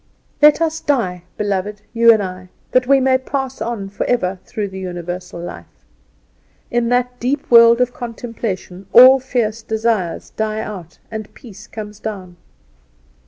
"Let 0.41 0.61
us 0.61 0.79
die, 0.79 1.25
beloved, 1.37 1.83
you 1.93 2.11
and 2.11 2.23
I, 2.23 2.49
that 2.71 2.87
we 2.87 2.99
may 2.99 3.19
pass 3.19 3.61
on 3.61 3.87
forever 3.87 4.39
through 4.45 4.69
the 4.69 4.79
Universal 4.79 5.41
Life! 5.41 5.85
In 6.71 6.89
that 6.89 7.19
deep 7.19 7.51
world 7.51 7.79
of 7.79 7.93
contemplation 7.93 8.87
all 8.93 9.19
fierce 9.19 9.61
desires 9.61 10.31
die 10.31 10.59
out, 10.61 10.97
and 11.11 11.31
peace 11.35 11.67
comes 11.67 11.99
down." 11.99 12.37